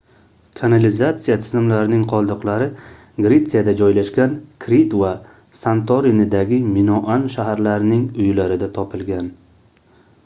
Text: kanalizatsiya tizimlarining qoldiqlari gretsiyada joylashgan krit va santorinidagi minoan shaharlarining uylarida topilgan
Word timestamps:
kanalizatsiya 0.59 1.35
tizimlarining 1.41 2.05
qoldiqlari 2.13 2.69
gretsiyada 3.27 3.75
joylashgan 3.83 4.33
krit 4.65 4.97
va 5.03 5.13
santorinidagi 5.59 6.61
minoan 6.73 7.29
shaharlarining 7.37 8.11
uylarida 8.25 8.75
topilgan 8.81 9.33